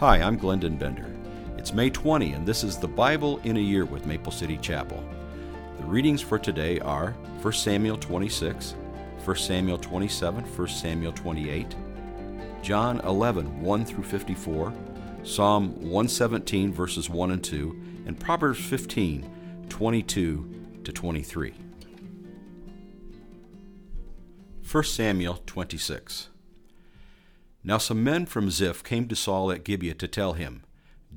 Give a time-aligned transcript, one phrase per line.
[0.00, 1.04] Hi, I'm Glendon Bender.
[1.58, 5.04] It's May 20, and this is the Bible in a Year with Maple City Chapel.
[5.76, 7.10] The readings for today are
[7.42, 8.76] 1 Samuel 26,
[9.22, 11.76] 1 Samuel 27, 1 Samuel 28,
[12.62, 14.72] John 11, 1 through 54,
[15.22, 21.54] Psalm 117, verses 1 and 2, and Proverbs 15, 22 to 23.
[24.72, 26.29] 1 Samuel 26.
[27.62, 30.62] Now some men from Ziph came to Saul at Gibeah to tell him,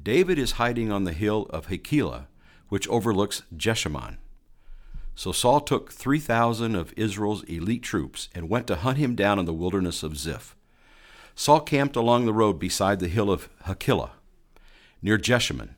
[0.01, 2.27] David is hiding on the hill of Hachilah,
[2.69, 4.17] which overlooks Jeshimon.
[5.15, 9.45] So Saul took 3,000 of Israel's elite troops and went to hunt him down in
[9.45, 10.55] the wilderness of Ziph.
[11.35, 14.11] Saul camped along the road beside the hill of Hachilah,
[15.01, 15.75] near Jeshimon,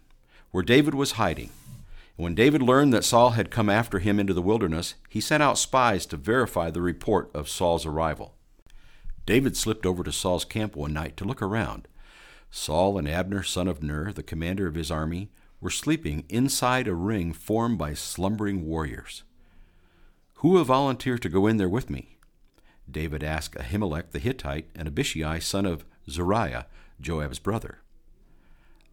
[0.52, 1.50] where David was hiding.
[2.16, 5.58] When David learned that Saul had come after him into the wilderness, he sent out
[5.58, 8.35] spies to verify the report of Saul's arrival.
[9.26, 11.88] David slipped over to Saul's camp one night to look around.
[12.52, 15.30] Saul and Abner, son of Ner, the commander of his army,
[15.60, 19.24] were sleeping inside a ring formed by slumbering warriors.
[20.36, 22.18] Who will volunteer to go in there with me?
[22.90, 26.68] David asked Ahimelech the Hittite and Abishai, son of Zeruiah,
[27.02, 27.80] Joab's brother.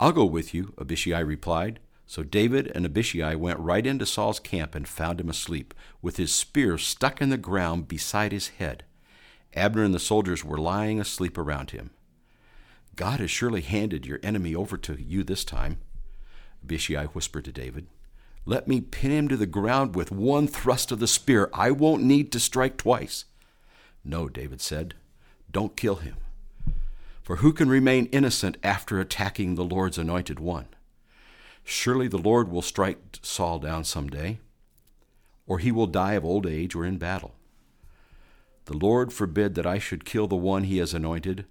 [0.01, 1.79] I'll go with you, Abishai replied.
[2.07, 6.33] So David and Abishai went right into Saul's camp and found him asleep, with his
[6.33, 8.85] spear stuck in the ground beside his head.
[9.55, 11.91] Abner and the soldiers were lying asleep around him.
[12.97, 15.79] God has surely handed your enemy over to you this time,
[16.63, 17.87] Abishai whispered to David.
[18.45, 21.49] Let me pin him to the ground with one thrust of the spear.
[21.55, 23.25] I won't need to strike twice.
[24.05, 24.95] No, David said,
[25.51, 26.17] don't kill him.
[27.23, 30.67] For who can remain innocent after attacking the Lord's anointed one?
[31.63, 34.41] Surely the Lord will strike Saul down some day,
[35.47, 37.35] or he will die of old age or in battle.
[38.67, 41.47] The Lord forbid that I should kill the one he has anointed,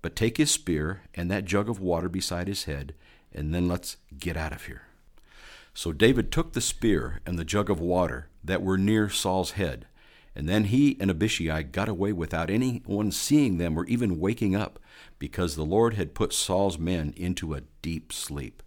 [0.00, 2.94] but take his spear and that jug of water beside his head,
[3.32, 4.82] and then let's get out of here.
[5.74, 9.86] So David took the spear and the jug of water that were near Saul's head,
[10.34, 14.78] and then he and Abishai got away without anyone seeing them or even waking up,
[15.18, 18.62] because the Lord had put Saul's men into a deep sleep.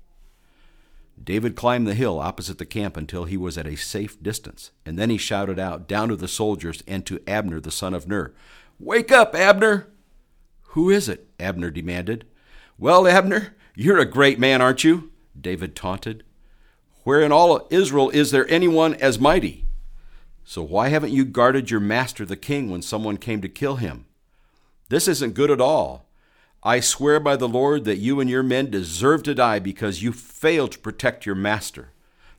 [1.23, 4.97] David climbed the hill opposite the camp until he was at a safe distance, and
[4.97, 8.33] then he shouted out down to the soldiers and to Abner the son of Ner,
[8.79, 9.87] Wake up, Abner!
[10.73, 11.27] Who is it?
[11.39, 12.25] Abner demanded.
[12.77, 15.11] Well, Abner, you're a great man, aren't you?
[15.39, 16.23] David taunted.
[17.03, 19.65] Where in all Israel is there anyone as mighty?
[20.43, 24.05] So why haven't you guarded your master the king when someone came to kill him?
[24.89, 26.08] This isn't good at all.
[26.61, 30.11] I swear by the Lord that you and your men deserve to die because you
[30.11, 31.93] failed to protect your master,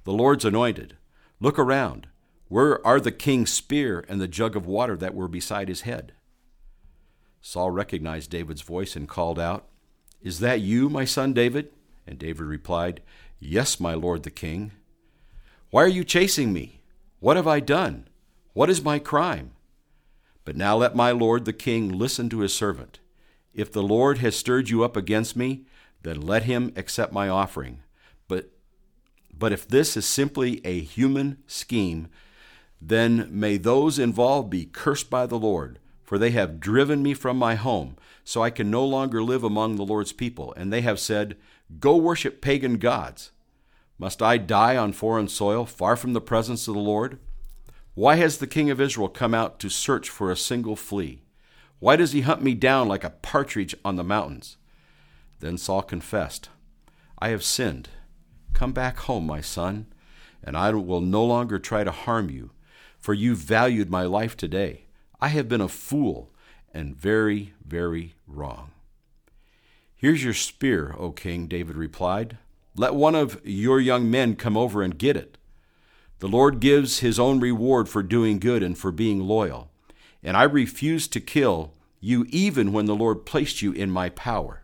[0.04, 0.96] the Lord's anointed.
[1.40, 2.06] Look around.
[2.48, 6.12] Where are the king's spear and the jug of water that were beside his head?
[7.40, 9.66] Saul recognized David's voice and called out,
[10.20, 11.70] Is that you, my son David?
[12.06, 13.00] And David replied,
[13.38, 14.72] Yes, my lord the king.
[15.70, 16.82] Why are you chasing me?
[17.20, 18.08] What have I done?
[18.52, 19.52] What is my crime?
[20.44, 22.98] But now let my lord the king listen to his servant.
[23.60, 25.66] If the Lord has stirred you up against me,
[26.02, 27.82] then let him accept my offering.
[28.26, 28.52] But,
[29.36, 32.08] but if this is simply a human scheme,
[32.80, 37.36] then may those involved be cursed by the Lord, for they have driven me from
[37.36, 40.54] my home, so I can no longer live among the Lord's people.
[40.56, 41.36] And they have said,
[41.78, 43.30] Go worship pagan gods.
[43.98, 47.18] Must I die on foreign soil, far from the presence of the Lord?
[47.92, 51.20] Why has the king of Israel come out to search for a single flea?
[51.80, 54.58] Why does he hunt me down like a partridge on the mountains?
[55.40, 56.50] Then Saul confessed,
[57.18, 57.88] I have sinned.
[58.52, 59.86] Come back home, my son,
[60.44, 62.50] and I will no longer try to harm you,
[62.98, 64.84] for you valued my life today.
[65.22, 66.30] I have been a fool
[66.72, 68.72] and very, very wrong.
[69.96, 72.36] Here's your spear, O king, David replied.
[72.76, 75.38] Let one of your young men come over and get it.
[76.18, 79.69] The Lord gives his own reward for doing good and for being loyal
[80.22, 84.62] and I refuse to kill you even when the Lord placed you in my power,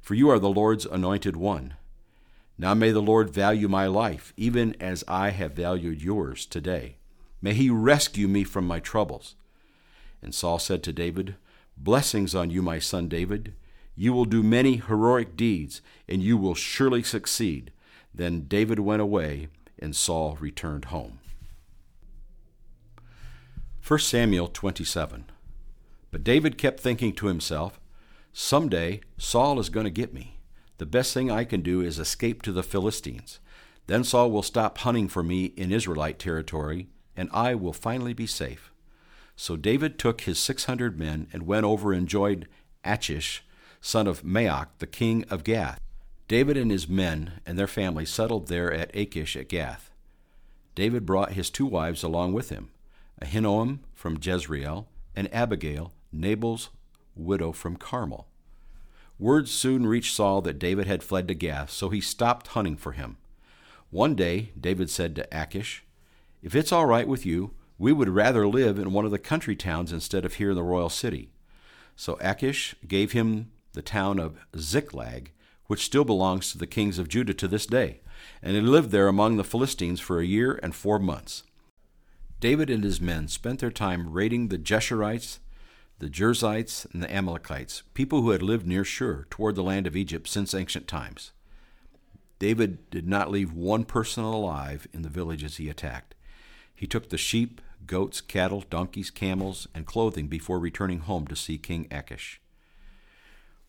[0.00, 1.74] for you are the Lord's anointed one.
[2.58, 6.96] Now may the Lord value my life, even as I have valued yours today.
[7.42, 9.34] May he rescue me from my troubles.
[10.22, 11.36] And Saul said to David,
[11.76, 13.52] Blessings on you, my son David.
[13.94, 17.70] You will do many heroic deeds, and you will surely succeed.
[18.14, 21.18] Then David went away, and Saul returned home.
[23.86, 25.26] 1 Samuel 27.
[26.10, 27.78] But David kept thinking to himself,
[28.32, 30.40] Someday Saul is going to get me.
[30.78, 33.38] The best thing I can do is escape to the Philistines.
[33.86, 38.26] Then Saul will stop hunting for me in Israelite territory, and I will finally be
[38.26, 38.72] safe.
[39.36, 42.48] So David took his 600 men and went over and joined
[42.82, 43.44] Achish,
[43.80, 45.78] son of Maoch, the king of Gath.
[46.26, 49.92] David and his men and their families settled there at Achish at Gath.
[50.74, 52.70] David brought his two wives along with him,
[53.22, 56.70] Ahinoam from Jezreel, and Abigail, Nabal's
[57.14, 58.26] widow from Carmel.
[59.18, 62.92] Word soon reached Saul that David had fled to Gath, so he stopped hunting for
[62.92, 63.16] him.
[63.90, 65.84] One day, David said to Achish,
[66.42, 69.56] If it's all right with you, we would rather live in one of the country
[69.56, 71.30] towns instead of here in the royal city.
[71.94, 75.32] So Achish gave him the town of Ziklag,
[75.66, 78.00] which still belongs to the kings of Judah to this day,
[78.42, 81.42] and he lived there among the Philistines for a year and four months.
[82.40, 85.38] David and his men spent their time raiding the Geshurites,
[85.98, 89.96] the Girzites, and the Amalekites, people who had lived near Shur, toward the land of
[89.96, 91.32] Egypt since ancient times.
[92.38, 96.14] David did not leave one person alive in the villages he attacked.
[96.74, 101.56] He took the sheep, goats, cattle, donkeys, camels, and clothing before returning home to see
[101.56, 102.40] King Achish.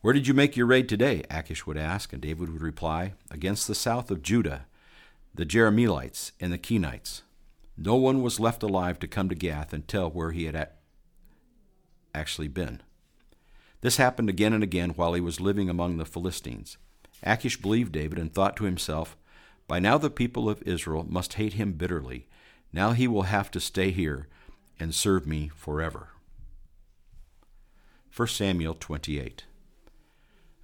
[0.01, 1.23] Where did you make your raid today?
[1.31, 4.65] Achish would ask, and David would reply, Against the south of Judah,
[5.33, 7.21] the Jerahmeelites and the Kenites.
[7.77, 10.69] No one was left alive to come to Gath and tell where he had
[12.13, 12.81] actually been.
[13.81, 16.77] This happened again and again while he was living among the Philistines.
[17.21, 19.15] Achish believed David and thought to himself,
[19.67, 22.27] By now the people of Israel must hate him bitterly.
[22.73, 24.27] Now he will have to stay here
[24.79, 26.09] and serve me forever.
[28.15, 29.45] 1 Samuel 28.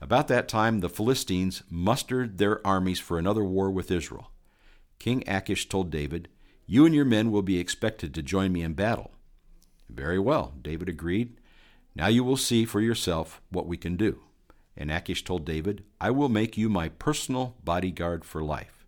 [0.01, 4.31] About that time, the Philistines mustered their armies for another war with Israel.
[4.99, 6.29] King Achish told David,
[6.65, 9.11] You and your men will be expected to join me in battle.
[9.89, 11.37] Very well, David agreed.
[11.95, 14.19] Now you will see for yourself what we can do.
[14.75, 18.85] And Achish told David, I will make you my personal bodyguard for life.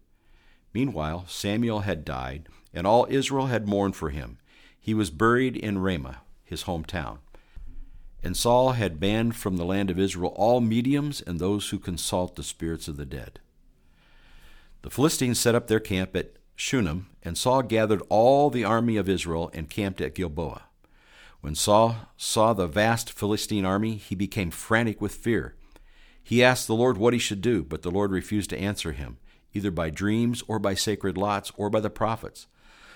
[0.73, 4.39] Meanwhile, Samuel had died, and all Israel had mourned for him.
[4.79, 7.19] He was buried in Ramah, his hometown.
[8.23, 12.35] And Saul had banned from the land of Israel all mediums and those who consult
[12.35, 13.39] the spirits of the dead.
[14.81, 19.09] The Philistines set up their camp at Shunem, and Saul gathered all the army of
[19.09, 20.63] Israel and camped at Gilboa.
[21.41, 25.55] When Saul saw the vast Philistine army, he became frantic with fear.
[26.23, 29.17] He asked the Lord what he should do, but the Lord refused to answer him,
[29.53, 32.47] either by dreams or by sacred lots or by the prophets.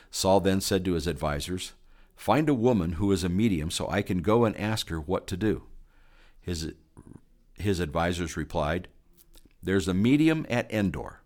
[0.10, 1.74] Saul then said to his advisers,
[2.16, 5.28] Find a woman who is a medium so I can go and ask her what
[5.28, 5.64] to do.
[6.42, 6.74] His,
[7.54, 8.88] his advisers replied,
[9.62, 11.19] There's a medium at Endor.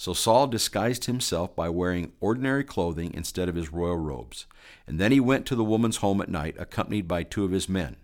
[0.00, 4.46] So Saul disguised himself by wearing ordinary clothing instead of his royal robes.
[4.86, 7.68] And then he went to the woman's home at night, accompanied by two of his
[7.68, 7.96] men.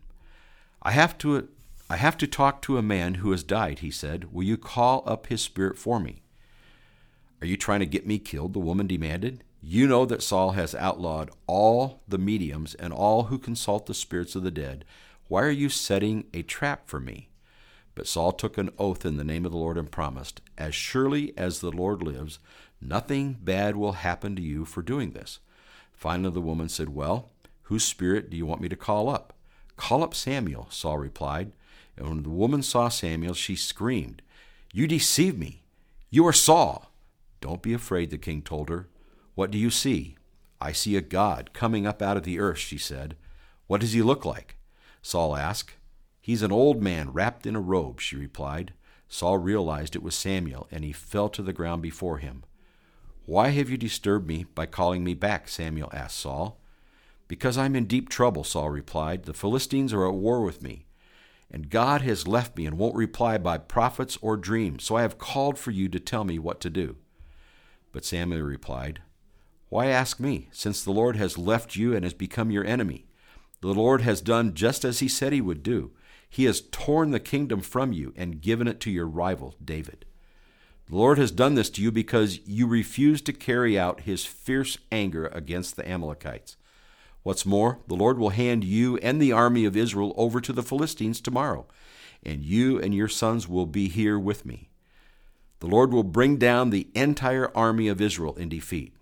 [0.82, 1.48] I have to
[1.88, 4.31] I have to talk to a man who has died, he said.
[4.31, 6.20] Will you call up his spirit for me?
[7.40, 8.52] Are you trying to get me killed?
[8.52, 9.43] the woman demanded.
[9.62, 14.37] You know that Saul has outlawed all the mediums and all who consult the spirits
[14.37, 14.84] of the dead.
[15.28, 17.31] Why are you setting a trap for me?
[17.96, 21.37] But Saul took an oath in the name of the Lord and promised, As surely
[21.37, 22.38] as the Lord lives,
[22.81, 25.40] nothing bad will happen to you for doing this.
[25.94, 27.31] Finally, the woman said, Well,
[27.62, 29.32] whose spirit do you want me to call up?
[29.76, 31.52] Call up Samuel, Saul replied.
[31.96, 34.20] And when the woman saw Samuel, she screamed,
[34.72, 35.62] You deceive me!
[36.10, 36.93] You are Saul!
[37.40, 38.88] Don't be afraid, the king told her.
[39.34, 40.16] What do you see?
[40.60, 43.16] I see a God coming up out of the earth, she said.
[43.66, 44.56] What does he look like?
[45.00, 45.72] Saul asked.
[46.26, 48.73] He's an old man wrapped in a robe, she replied.
[49.08, 52.43] Saul realized it was Samuel, and he fell to the ground before him.
[53.27, 55.48] Why have you disturbed me by calling me back?
[55.48, 56.58] Samuel asked Saul.
[57.29, 59.24] Because I'm in deep trouble, Saul replied.
[59.24, 60.86] The Philistines are at war with me
[61.51, 64.84] and God has left me and won't reply by prophets or dreams.
[64.84, 66.96] So I have called for you to tell me what to do.
[67.93, 69.01] But Samuel replied,
[69.69, 73.06] Why ask me, since the Lord has left you and has become your enemy?
[73.60, 75.93] The Lord has done just as he said he would do.
[76.29, 80.05] He has torn the kingdom from you and given it to your rival, David.
[80.89, 84.79] The Lord has done this to you because you refused to carry out his fierce
[84.93, 86.56] anger against the Amalekites.
[87.25, 90.63] What's more, the Lord will hand you and the army of Israel over to the
[90.63, 91.67] Philistines tomorrow,
[92.23, 94.69] and you and your sons will be here with me.
[95.59, 98.95] The Lord will bring down the entire army of Israel in defeat.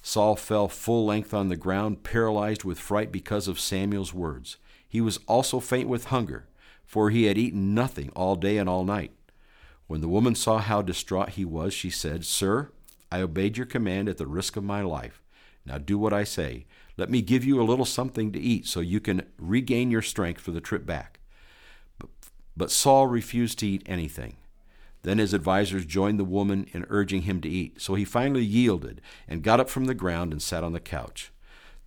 [0.00, 4.56] Saul fell full length on the ground, paralyzed with fright because of Samuel's words.
[4.90, 6.48] He was also faint with hunger,
[6.84, 9.12] for he had eaten nothing all day and all night.
[9.86, 12.72] When the woman saw how distraught he was, she said, Sir,
[13.10, 15.22] I obeyed your command at the risk of my life.
[15.64, 16.66] Now do what I say.
[16.96, 20.40] Let me give you a little something to eat so you can regain your strength
[20.40, 21.20] for the trip back.
[22.56, 24.36] But, Saul refused to eat anything.
[25.02, 27.80] Then his advisers joined the woman in urging him to eat.
[27.80, 31.32] So he finally yielded and got up from the ground and sat on the couch.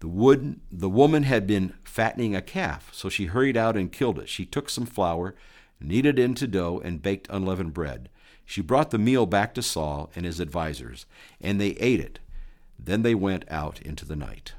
[0.03, 4.19] The, wood, the woman had been fattening a calf, so she hurried out and killed
[4.19, 4.27] it.
[4.27, 5.33] She took some flour
[5.79, 8.09] kneaded it into dough, and baked unleavened bread.
[8.43, 11.05] She brought the meal back to Saul and his advisers,
[11.39, 12.19] and they ate it.
[12.77, 14.55] Then they went out into the night.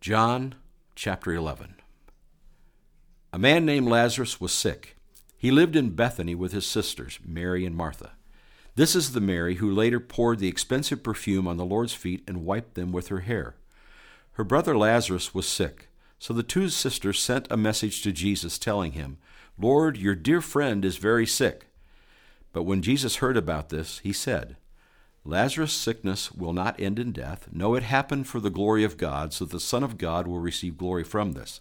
[0.00, 0.54] John
[0.94, 1.74] chapter 11.
[3.32, 4.94] A man named Lazarus was sick.
[5.36, 8.12] He lived in Bethany with his sisters, Mary and Martha.
[8.76, 12.44] This is the Mary who later poured the expensive perfume on the Lord's feet and
[12.44, 13.56] wiped them with her hair.
[14.32, 18.92] Her brother Lazarus was sick, so the two sisters sent a message to Jesus telling
[18.92, 19.18] him,
[19.58, 21.66] Lord, your dear friend is very sick.
[22.52, 24.56] But when Jesus heard about this, he said,
[25.24, 27.48] Lazarus' sickness will not end in death.
[27.52, 30.78] No, it happened for the glory of God, so the Son of God will receive
[30.78, 31.60] glory from this.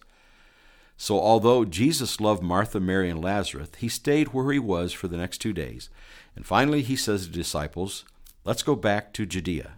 [1.01, 5.15] So, although Jesus loved Martha, Mary, and Lazarus, he stayed where he was for the
[5.15, 5.89] next two days.
[6.35, 8.03] And finally, he says to the disciples,
[8.43, 9.75] Let's go back to Judea.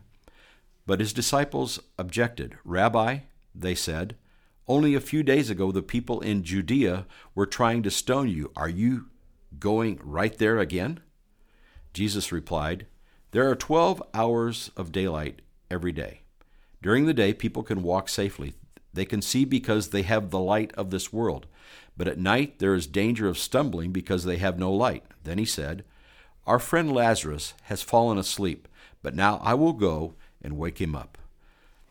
[0.87, 2.57] But his disciples objected.
[2.65, 3.19] Rabbi,
[3.53, 4.15] they said,
[4.67, 8.51] only a few days ago the people in Judea were trying to stone you.
[8.55, 9.05] Are you
[9.59, 11.01] going right there again?
[11.93, 12.87] Jesus replied,
[13.29, 16.21] There are 12 hours of daylight every day.
[16.81, 18.55] During the day, people can walk safely.
[18.93, 21.48] They can see because they have the light of this world.
[21.98, 25.03] But at night, there is danger of stumbling because they have no light.
[25.24, 25.83] Then he said,
[26.45, 28.67] Our friend Lazarus has fallen asleep,
[29.01, 31.17] but now I will go and wake him up.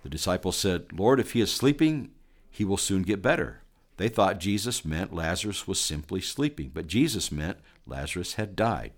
[0.02, 2.10] The disciples said, Lord, if he is sleeping,
[2.50, 3.60] he will soon get better.
[3.96, 8.92] They thought Jesus meant Lazarus was simply sleeping, but Jesus meant Lazarus had died.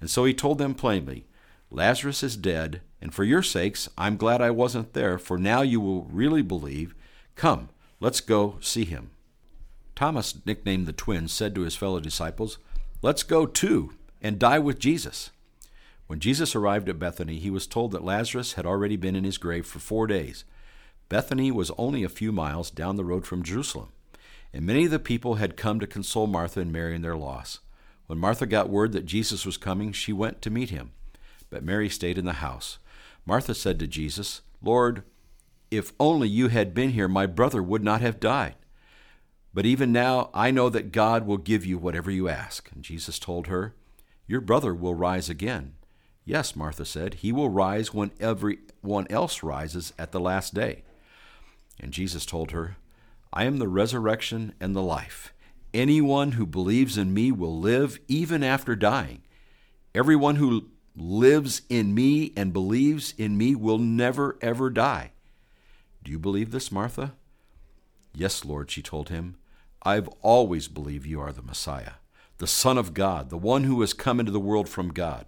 [0.00, 1.26] And so he told them plainly,
[1.70, 5.80] Lazarus is dead, and for your sakes, I'm glad I wasn't there, for now you
[5.80, 6.94] will really believe.
[7.34, 7.68] Come,
[8.00, 9.10] let's go see him.
[9.94, 12.58] Thomas, nicknamed the twin, said to his fellow disciples,
[13.02, 15.30] Let's go too and die with Jesus.
[16.06, 19.38] When Jesus arrived at Bethany, he was told that Lazarus had already been in his
[19.38, 20.44] grave for four days.
[21.08, 23.88] Bethany was only a few miles down the road from Jerusalem,
[24.52, 27.60] and many of the people had come to console Martha and Mary in their loss.
[28.06, 30.92] When Martha got word that Jesus was coming, she went to meet him,
[31.50, 32.78] but Mary stayed in the house.
[33.24, 35.02] Martha said to Jesus, Lord,
[35.72, 38.56] if only you had been here, my brother would not have died.
[39.54, 42.70] But even now I know that God will give you whatever you ask.
[42.72, 43.74] And Jesus told her,
[44.26, 45.72] Your brother will rise again.
[46.26, 50.84] Yes, Martha said, He will rise when everyone else rises at the last day.
[51.80, 52.76] And Jesus told her,
[53.32, 55.32] I am the resurrection and the life.
[55.72, 59.22] Anyone who believes in me will live even after dying.
[59.94, 65.12] Everyone who lives in me and believes in me will never, ever die.
[66.04, 67.14] Do you believe this, Martha?
[68.14, 69.36] Yes, Lord, she told him.
[69.82, 71.94] I've always believed you are the Messiah,
[72.38, 75.26] the Son of God, the one who has come into the world from God.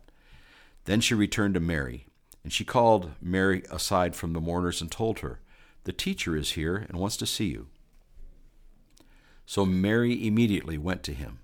[0.84, 2.06] Then she returned to Mary,
[2.42, 5.40] and she called Mary aside from the mourners and told her,
[5.84, 7.68] The teacher is here and wants to see you.
[9.46, 11.40] So Mary immediately went to him.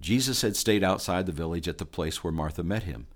[0.00, 3.06] Jesus had stayed outside the village at the place where Martha met him.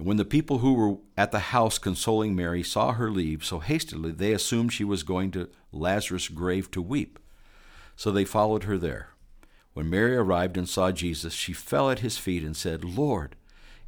[0.00, 3.58] And when the people who were at the house consoling Mary saw her leave so
[3.58, 7.18] hastily, they assumed she was going to Lazarus' grave to weep.
[7.96, 9.10] So they followed her there.
[9.74, 13.36] When Mary arrived and saw Jesus, she fell at his feet and said, Lord,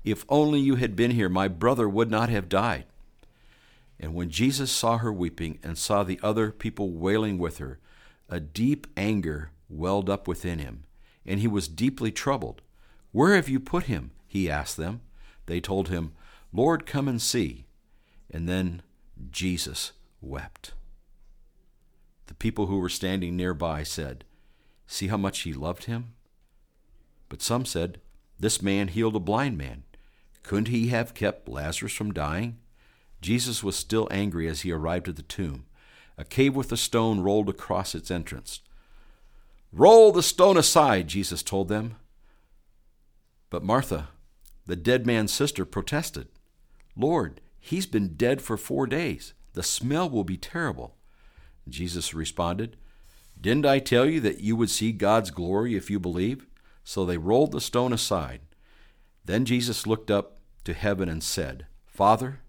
[0.04, 2.84] if only you had been here, my brother would not have died.
[3.98, 7.78] And when Jesus saw her weeping and saw the other people wailing with her,
[8.28, 10.84] a deep anger welled up within him,
[11.24, 12.60] and he was deeply troubled.
[13.12, 14.10] Where have you put him?
[14.28, 15.00] he asked them.
[15.46, 16.12] They told him,
[16.52, 17.66] Lord, come and see.
[18.30, 18.82] And then
[19.30, 20.72] Jesus wept.
[22.26, 24.24] The people who were standing nearby said,
[24.86, 26.14] See how much he loved him?
[27.28, 28.00] But some said,
[28.38, 29.84] This man healed a blind man.
[30.42, 32.58] Couldn't he have kept Lazarus from dying?
[33.20, 35.66] Jesus was still angry as he arrived at the tomb.
[36.18, 38.60] A cave with a stone rolled across its entrance.
[39.72, 41.96] Roll the stone aside, Jesus told them.
[43.48, 44.08] But Martha,
[44.66, 46.28] the dead man's sister, protested.
[46.96, 49.34] Lord, he's been dead for four days.
[49.54, 50.96] The smell will be terrible.
[51.68, 52.76] Jesus responded,
[53.40, 56.46] Didn't I tell you that you would see God's glory if you believe?
[56.84, 58.40] So they rolled the stone aside.
[59.24, 62.40] Then Jesus looked up to heaven and said, Father,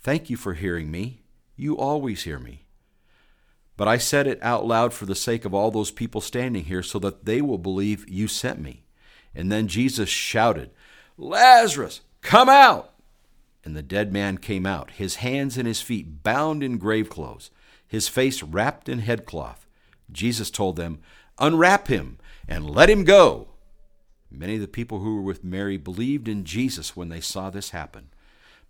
[0.00, 1.22] thank you for hearing me.
[1.56, 2.66] You always hear me.
[3.76, 6.82] But I said it out loud for the sake of all those people standing here
[6.82, 8.84] so that they will believe you sent me.
[9.34, 10.70] And then Jesus shouted,
[11.16, 12.92] Lazarus, come out!
[13.64, 17.50] And the dead man came out, his hands and his feet bound in grave clothes,
[17.86, 19.66] his face wrapped in headcloth.
[20.10, 21.00] Jesus told them,
[21.38, 22.18] Unwrap him
[22.48, 23.48] and let him go.
[24.30, 27.70] Many of the people who were with Mary believed in Jesus when they saw this
[27.70, 28.10] happen.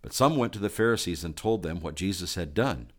[0.01, 2.91] But some went to the Pharisees and told them what Jesus had done.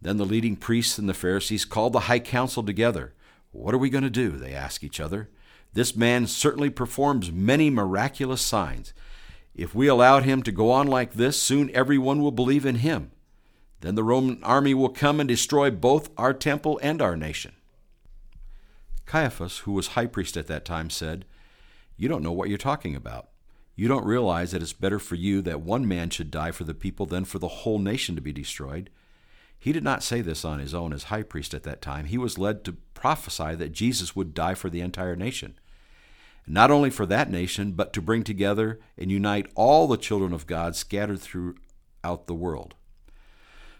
[0.00, 3.14] Then the leading priests and the Pharisees called the high council together.
[3.52, 4.32] What are we going to do?
[4.32, 5.30] They asked each other.
[5.74, 8.94] This man certainly performs many miraculous signs.
[9.54, 13.10] If we allowed him to go on like this, soon everyone will believe in him.
[13.80, 17.54] Then the Roman army will come and destroy both our temple and our nation.
[19.04, 21.24] Caiaphas, who was high priest at that time, said,
[21.96, 23.28] You don't know what you're talking about.
[23.76, 26.74] You don't realize that it's better for you that one man should die for the
[26.74, 28.90] people than for the whole nation to be destroyed.
[29.58, 32.04] He did not say this on his own as high priest at that time.
[32.04, 35.58] He was led to prophesy that Jesus would die for the entire nation.
[36.46, 40.46] Not only for that nation, but to bring together and unite all the children of
[40.46, 42.74] God scattered throughout the world.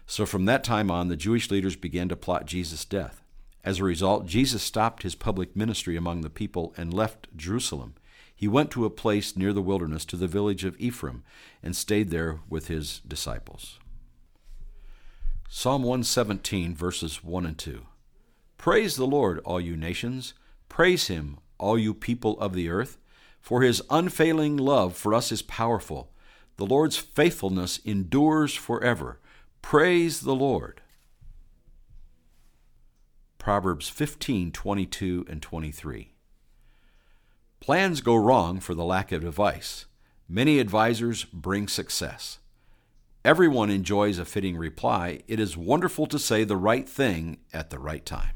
[0.07, 3.21] So from that time on, the Jewish leaders began to plot Jesus' death.
[3.63, 7.95] As a result, Jesus stopped his public ministry among the people and left Jerusalem
[8.35, 11.23] he went to a place near the wilderness to the village of Ephraim
[11.63, 13.79] and stayed there with his disciples.
[15.47, 17.85] Psalm 117, verses 1 and 2.
[18.57, 20.33] Praise the Lord, all you nations.
[20.67, 22.97] Praise him, all you people of the earth.
[23.41, 26.11] For his unfailing love for us is powerful.
[26.57, 29.19] The Lord's faithfulness endures forever.
[29.61, 30.81] Praise the Lord.
[33.37, 36.13] Proverbs 15, 22 and 23.
[37.59, 39.85] Plans go wrong for the lack of advice.
[40.27, 42.39] Many advisers bring success.
[43.23, 45.21] Everyone enjoys a fitting reply.
[45.27, 48.34] It is wonderful to say the right thing at the right time.